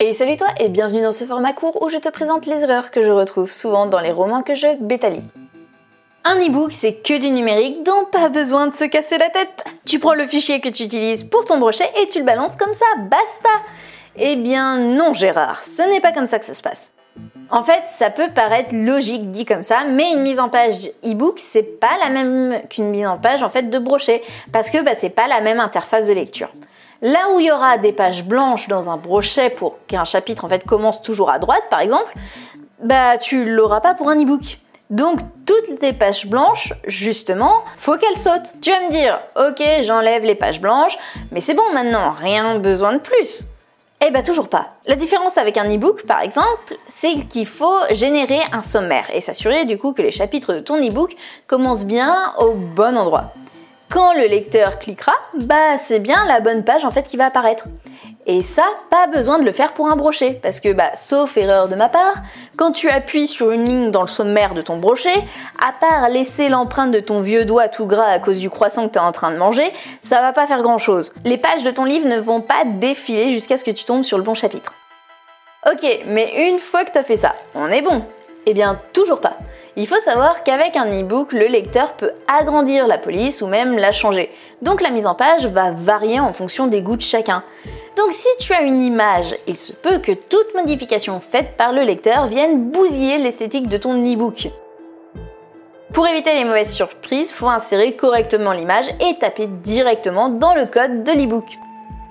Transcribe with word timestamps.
Et 0.00 0.12
salut 0.12 0.36
toi 0.36 0.46
et 0.60 0.68
bienvenue 0.68 1.02
dans 1.02 1.10
ce 1.10 1.24
format 1.24 1.52
court 1.52 1.82
où 1.82 1.88
je 1.88 1.98
te 1.98 2.08
présente 2.08 2.46
les 2.46 2.62
erreurs 2.62 2.92
que 2.92 3.02
je 3.02 3.10
retrouve 3.10 3.50
souvent 3.50 3.86
dans 3.86 3.98
les 3.98 4.12
romans 4.12 4.42
que 4.42 4.54
je 4.54 4.76
bétalie. 4.80 5.24
Un 6.24 6.36
e-book, 6.36 6.72
c'est 6.72 6.94
que 6.94 7.18
du 7.18 7.30
numérique, 7.30 7.82
donc 7.82 8.12
pas 8.12 8.28
besoin 8.28 8.68
de 8.68 8.74
se 8.74 8.84
casser 8.84 9.18
la 9.18 9.28
tête. 9.28 9.64
Tu 9.86 9.98
prends 9.98 10.14
le 10.14 10.26
fichier 10.26 10.60
que 10.60 10.68
tu 10.68 10.84
utilises 10.84 11.24
pour 11.24 11.44
ton 11.44 11.58
brochet 11.58 11.90
et 12.00 12.08
tu 12.10 12.20
le 12.20 12.24
balances 12.24 12.54
comme 12.54 12.74
ça, 12.74 12.86
basta 12.98 13.48
Eh 14.14 14.36
bien 14.36 14.78
non 14.78 15.14
Gérard, 15.14 15.64
ce 15.64 15.82
n'est 15.82 16.00
pas 16.00 16.12
comme 16.12 16.26
ça 16.26 16.38
que 16.38 16.44
ça 16.44 16.54
se 16.54 16.62
passe. 16.62 16.92
En 17.50 17.64
fait, 17.64 17.82
ça 17.88 18.10
peut 18.10 18.28
paraître 18.32 18.74
logique 18.74 19.32
dit 19.32 19.46
comme 19.46 19.62
ça, 19.62 19.84
mais 19.84 20.12
une 20.12 20.20
mise 20.20 20.38
en 20.38 20.48
page 20.48 20.90
e-book, 21.04 21.40
c'est 21.40 21.80
pas 21.80 21.96
la 22.04 22.10
même 22.10 22.60
qu'une 22.68 22.90
mise 22.90 23.06
en 23.06 23.16
page 23.16 23.42
en 23.42 23.48
fait 23.48 23.70
de 23.70 23.78
brochet, 23.78 24.22
parce 24.52 24.70
que 24.70 24.82
bah, 24.82 24.92
c'est 24.96 25.10
pas 25.10 25.26
la 25.26 25.40
même 25.40 25.58
interface 25.58 26.06
de 26.06 26.12
lecture. 26.12 26.50
Là 27.00 27.30
où 27.32 27.40
il 27.40 27.46
y 27.46 27.52
aura 27.52 27.78
des 27.78 27.92
pages 27.92 28.24
blanches 28.24 28.66
dans 28.66 28.88
un 28.90 28.96
brochet 28.96 29.50
pour 29.50 29.76
qu'un 29.86 30.04
chapitre 30.04 30.44
en 30.44 30.48
fait 30.48 30.64
commence 30.64 31.00
toujours 31.00 31.30
à 31.30 31.38
droite 31.38 31.62
par 31.70 31.80
exemple, 31.80 32.12
bah 32.82 33.18
tu 33.18 33.44
l'auras 33.44 33.80
pas 33.80 33.94
pour 33.94 34.08
un 34.08 34.20
e-book. 34.20 34.58
Donc 34.90 35.20
toutes 35.46 35.80
les 35.82 35.92
pages 35.92 36.26
blanches, 36.26 36.72
justement, 36.86 37.62
faut 37.76 37.98
qu'elles 37.98 38.16
sautent. 38.16 38.52
Tu 38.62 38.70
vas 38.70 38.80
me 38.80 38.90
dire, 38.90 39.20
ok, 39.36 39.62
j'enlève 39.82 40.24
les 40.24 40.34
pages 40.34 40.60
blanches, 40.60 40.96
mais 41.30 41.40
c'est 41.40 41.54
bon 41.54 41.72
maintenant, 41.72 42.10
rien 42.10 42.58
besoin 42.58 42.94
de 42.94 42.98
plus. 42.98 43.42
Eh 44.04 44.10
bah 44.10 44.22
toujours 44.22 44.48
pas. 44.48 44.68
La 44.86 44.94
différence 44.94 45.38
avec 45.38 45.56
un 45.56 45.68
e-book 45.72 46.06
par 46.06 46.20
exemple, 46.20 46.76
c'est 46.86 47.26
qu'il 47.28 47.46
faut 47.46 47.78
générer 47.90 48.40
un 48.52 48.60
sommaire 48.60 49.06
et 49.12 49.20
s'assurer 49.20 49.66
du 49.66 49.76
coup 49.76 49.92
que 49.92 50.02
les 50.02 50.12
chapitres 50.12 50.54
de 50.54 50.60
ton 50.60 50.78
e-book 50.78 51.14
commencent 51.46 51.84
bien 51.84 52.32
au 52.38 52.52
bon 52.52 52.96
endroit. 52.96 53.32
Quand 53.90 54.12
le 54.12 54.26
lecteur 54.26 54.78
cliquera, 54.78 55.14
bah 55.44 55.78
c'est 55.78 55.98
bien 55.98 56.24
la 56.26 56.40
bonne 56.40 56.62
page 56.62 56.84
en 56.84 56.90
fait 56.90 57.04
qui 57.04 57.16
va 57.16 57.26
apparaître. 57.26 57.64
Et 58.26 58.42
ça, 58.42 58.64
pas 58.90 59.06
besoin 59.06 59.38
de 59.38 59.44
le 59.44 59.52
faire 59.52 59.72
pour 59.72 59.90
un 59.90 59.96
brochet, 59.96 60.38
parce 60.42 60.60
que 60.60 60.74
bah, 60.74 60.94
sauf 60.94 61.38
erreur 61.38 61.66
de 61.68 61.74
ma 61.74 61.88
part, 61.88 62.12
quand 62.58 62.72
tu 62.72 62.90
appuies 62.90 63.26
sur 63.26 63.50
une 63.50 63.64
ligne 63.64 63.90
dans 63.90 64.02
le 64.02 64.08
sommaire 64.08 64.52
de 64.52 64.60
ton 64.60 64.76
brochet, 64.76 65.24
à 65.66 65.72
part 65.72 66.10
laisser 66.10 66.50
l'empreinte 66.50 66.90
de 66.90 67.00
ton 67.00 67.20
vieux 67.20 67.46
doigt 67.46 67.68
tout 67.68 67.86
gras 67.86 68.10
à 68.10 68.18
cause 68.18 68.38
du 68.38 68.50
croissant 68.50 68.86
que 68.86 68.92
tu 68.92 68.98
es 68.98 69.02
en 69.02 69.12
train 69.12 69.30
de 69.30 69.38
manger, 69.38 69.72
ça 70.02 70.20
va 70.20 70.34
pas 70.34 70.46
faire 70.46 70.60
grand 70.60 70.76
chose. 70.76 71.14
Les 71.24 71.38
pages 71.38 71.62
de 71.62 71.70
ton 71.70 71.84
livre 71.84 72.06
ne 72.06 72.20
vont 72.20 72.42
pas 72.42 72.64
défiler 72.66 73.30
jusqu'à 73.30 73.56
ce 73.56 73.64
que 73.64 73.70
tu 73.70 73.84
tombes 73.84 74.04
sur 74.04 74.18
le 74.18 74.24
bon 74.24 74.34
chapitre. 74.34 74.74
Ok, 75.66 75.86
mais 76.06 76.50
une 76.50 76.58
fois 76.58 76.84
que 76.84 76.92
tu 76.92 76.98
as 76.98 77.04
fait 77.04 77.16
ça, 77.16 77.34
on 77.54 77.68
est 77.68 77.82
bon. 77.82 78.04
Eh 78.50 78.54
bien, 78.54 78.80
toujours 78.94 79.20
pas. 79.20 79.36
Il 79.76 79.86
faut 79.86 80.00
savoir 80.00 80.42
qu'avec 80.42 80.74
un 80.74 80.86
e-book, 80.86 81.34
le 81.34 81.48
lecteur 81.48 81.92
peut 81.92 82.12
agrandir 82.28 82.86
la 82.86 82.96
police 82.96 83.42
ou 83.42 83.46
même 83.46 83.76
la 83.76 83.92
changer. 83.92 84.30
Donc 84.62 84.80
la 84.80 84.90
mise 84.90 85.06
en 85.06 85.14
page 85.14 85.46
va 85.46 85.72
varier 85.72 86.18
en 86.18 86.32
fonction 86.32 86.66
des 86.66 86.80
goûts 86.80 86.96
de 86.96 87.02
chacun. 87.02 87.44
Donc 87.98 88.14
si 88.14 88.26
tu 88.40 88.54
as 88.54 88.62
une 88.62 88.80
image, 88.80 89.36
il 89.46 89.54
se 89.58 89.74
peut 89.74 89.98
que 89.98 90.12
toute 90.12 90.54
modification 90.54 91.20
faite 91.20 91.58
par 91.58 91.74
le 91.74 91.82
lecteur 91.82 92.26
vienne 92.26 92.70
bousiller 92.70 93.18
l'esthétique 93.18 93.68
de 93.68 93.76
ton 93.76 94.02
e-book. 94.02 94.48
Pour 95.92 96.08
éviter 96.08 96.32
les 96.32 96.44
mauvaises 96.46 96.72
surprises, 96.72 97.34
faut 97.34 97.48
insérer 97.48 97.96
correctement 97.96 98.52
l'image 98.52 98.88
et 98.98 99.18
taper 99.18 99.46
directement 99.46 100.30
dans 100.30 100.54
le 100.54 100.64
code 100.64 101.04
de 101.04 101.12
l'e-book. 101.12 101.44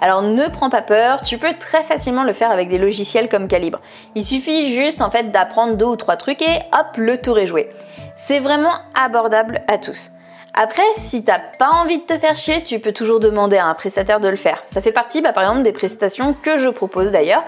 Alors 0.00 0.22
ne 0.22 0.48
prends 0.48 0.70
pas 0.70 0.82
peur, 0.82 1.22
tu 1.22 1.36
peux 1.36 1.52
très 1.58 1.82
facilement 1.82 2.24
le 2.24 2.32
faire 2.32 2.50
avec 2.50 2.68
des 2.68 2.78
logiciels 2.78 3.28
comme 3.28 3.48
Calibre. 3.48 3.80
Il 4.14 4.24
suffit 4.24 4.74
juste 4.74 5.02
en 5.02 5.10
fait 5.10 5.30
d'apprendre 5.30 5.76
deux 5.76 5.86
ou 5.86 5.96
trois 5.96 6.16
trucs 6.16 6.42
et 6.42 6.60
hop, 6.72 6.96
le 6.96 7.18
tour 7.18 7.38
est 7.38 7.46
joué. 7.46 7.70
C'est 8.16 8.38
vraiment 8.38 8.72
abordable 8.94 9.62
à 9.68 9.78
tous. 9.78 10.10
Après, 10.54 10.82
si 10.96 11.22
t'as 11.22 11.38
pas 11.38 11.70
envie 11.70 11.98
de 11.98 12.02
te 12.02 12.18
faire 12.18 12.36
chier, 12.36 12.64
tu 12.64 12.80
peux 12.80 12.92
toujours 12.92 13.20
demander 13.20 13.56
à 13.56 13.66
un 13.66 13.74
prestataire 13.74 14.20
de 14.20 14.28
le 14.28 14.36
faire. 14.36 14.62
Ça 14.66 14.80
fait 14.80 14.92
partie, 14.92 15.22
bah, 15.22 15.32
par 15.32 15.44
exemple, 15.44 15.62
des 15.62 15.72
prestations 15.72 16.34
que 16.34 16.58
je 16.58 16.68
propose 16.68 17.10
d'ailleurs. 17.12 17.44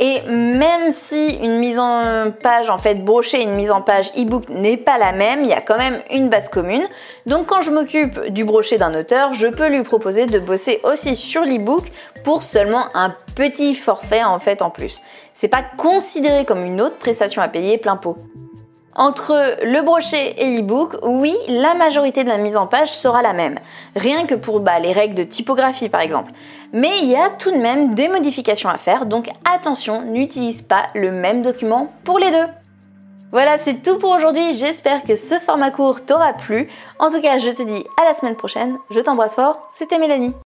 Et 0.00 0.22
même 0.22 0.90
si 0.92 1.36
une 1.36 1.58
mise 1.58 1.78
en 1.78 2.30
page, 2.30 2.70
en 2.70 2.78
fait, 2.78 3.04
brochée, 3.04 3.42
une 3.42 3.54
mise 3.54 3.70
en 3.70 3.82
page 3.82 4.10
e-book 4.16 4.48
n'est 4.48 4.76
pas 4.78 4.98
la 4.98 5.12
même, 5.12 5.42
il 5.42 5.48
y 5.48 5.52
a 5.52 5.60
quand 5.60 5.78
même 5.78 6.00
une 6.10 6.28
base 6.28 6.48
commune. 6.48 6.86
Donc, 7.26 7.46
quand 7.46 7.60
je 7.60 7.70
m'occupe 7.70 8.20
du 8.28 8.44
brochet 8.44 8.76
d'un 8.76 8.94
auteur, 8.98 9.34
je 9.34 9.48
peux 9.48 9.68
lui 9.68 9.82
proposer 9.82 10.26
de 10.26 10.38
bosser 10.38 10.80
aussi 10.82 11.14
sur 11.14 11.42
l'e-book 11.42 11.84
pour 12.24 12.42
seulement 12.42 12.86
un 12.94 13.14
petit 13.34 13.74
forfait, 13.74 14.24
en 14.24 14.38
fait, 14.38 14.62
en 14.62 14.70
plus. 14.70 15.02
C'est 15.32 15.48
pas 15.48 15.62
considéré 15.76 16.44
comme 16.46 16.64
une 16.64 16.80
autre 16.80 16.96
prestation 16.96 17.42
à 17.42 17.48
payer 17.48 17.76
plein 17.78 17.96
pot. 17.96 18.16
Entre 18.98 19.58
le 19.62 19.82
brochet 19.82 20.36
et 20.38 20.56
l'e-book, 20.56 20.96
oui, 21.02 21.36
la 21.48 21.74
majorité 21.74 22.24
de 22.24 22.30
la 22.30 22.38
mise 22.38 22.56
en 22.56 22.66
page 22.66 22.90
sera 22.90 23.20
la 23.20 23.34
même, 23.34 23.58
rien 23.94 24.24
que 24.24 24.34
pour 24.34 24.60
bah, 24.60 24.78
les 24.78 24.92
règles 24.92 25.14
de 25.14 25.22
typographie 25.22 25.90
par 25.90 26.00
exemple. 26.00 26.32
Mais 26.72 27.00
il 27.02 27.10
y 27.10 27.14
a 27.14 27.28
tout 27.28 27.50
de 27.50 27.58
même 27.58 27.94
des 27.94 28.08
modifications 28.08 28.70
à 28.70 28.78
faire, 28.78 29.04
donc 29.04 29.28
attention, 29.44 30.00
n'utilise 30.00 30.62
pas 30.62 30.86
le 30.94 31.12
même 31.12 31.42
document 31.42 31.92
pour 32.04 32.18
les 32.18 32.30
deux. 32.30 32.46
Voilà, 33.32 33.58
c'est 33.58 33.82
tout 33.82 33.98
pour 33.98 34.12
aujourd'hui, 34.12 34.54
j'espère 34.54 35.02
que 35.02 35.14
ce 35.14 35.34
format 35.34 35.70
court 35.70 36.00
t'aura 36.00 36.32
plu. 36.32 36.70
En 36.98 37.10
tout 37.10 37.20
cas, 37.20 37.36
je 37.36 37.50
te 37.50 37.62
dis 37.62 37.84
à 38.00 38.04
la 38.06 38.14
semaine 38.14 38.36
prochaine, 38.36 38.78
je 38.88 39.00
t'embrasse 39.00 39.34
fort, 39.34 39.68
c'était 39.70 39.98
Mélanie. 39.98 40.34